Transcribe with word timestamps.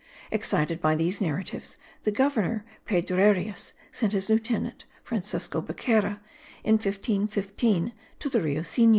Excited 0.31 0.81
by 0.81 0.95
these 0.95 1.21
narratives, 1.21 1.77
the 2.05 2.11
governor 2.11 2.65
Pedrarias 2.87 3.73
sent 3.91 4.13
his 4.13 4.29
lieutenant, 4.31 4.83
Francisco 5.03 5.61
Becerra, 5.61 6.19
in 6.63 6.73
1515, 6.77 7.93
to 8.17 8.27
the 8.27 8.41
Rio 8.41 8.61
Sinu. 8.63 8.89